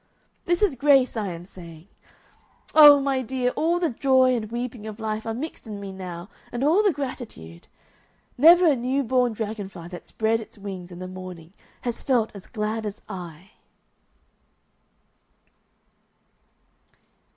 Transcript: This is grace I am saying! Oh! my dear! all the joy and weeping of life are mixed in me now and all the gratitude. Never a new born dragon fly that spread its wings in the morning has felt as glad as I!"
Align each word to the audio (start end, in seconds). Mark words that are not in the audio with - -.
This 0.45 0.63
is 0.63 0.73
grace 0.75 1.15
I 1.15 1.27
am 1.27 1.45
saying! 1.45 1.87
Oh! 2.73 2.99
my 2.99 3.21
dear! 3.21 3.51
all 3.51 3.77
the 3.77 3.91
joy 3.91 4.35
and 4.35 4.51
weeping 4.51 4.87
of 4.87 4.99
life 4.99 5.27
are 5.27 5.33
mixed 5.35 5.67
in 5.67 5.79
me 5.79 5.91
now 5.91 6.27
and 6.51 6.63
all 6.63 6.81
the 6.81 6.91
gratitude. 6.91 7.67
Never 8.35 8.65
a 8.65 8.75
new 8.75 9.03
born 9.03 9.33
dragon 9.33 9.69
fly 9.69 9.87
that 9.89 10.07
spread 10.07 10.39
its 10.39 10.57
wings 10.57 10.91
in 10.91 10.97
the 10.97 11.07
morning 11.07 11.53
has 11.81 12.01
felt 12.01 12.31
as 12.33 12.47
glad 12.47 12.83
as 12.83 13.03
I!" 13.07 13.51